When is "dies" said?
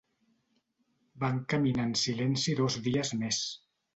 2.91-3.13